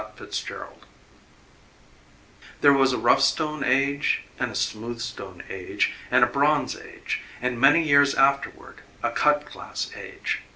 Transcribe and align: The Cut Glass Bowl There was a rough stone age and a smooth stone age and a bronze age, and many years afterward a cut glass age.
The 0.17 0.25
Cut 0.25 0.35
Glass 0.47 0.59
Bowl 0.59 0.81
There 2.61 2.73
was 2.73 2.91
a 2.91 2.97
rough 2.97 3.21
stone 3.21 3.63
age 3.63 4.23
and 4.39 4.49
a 4.51 4.55
smooth 4.55 4.99
stone 4.99 5.43
age 5.47 5.93
and 6.09 6.23
a 6.23 6.27
bronze 6.27 6.75
age, 6.75 7.21
and 7.39 7.61
many 7.61 7.83
years 7.87 8.15
afterward 8.15 8.77
a 9.03 9.11
cut 9.11 9.45
glass 9.45 9.91
age. 9.95 10.41